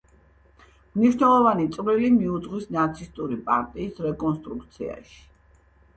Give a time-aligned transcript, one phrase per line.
[0.95, 5.21] მნიშვნელოვანი წვლილი მიუძღვის ნაცისტური პარტიის „რეკონსტრუქციაში“.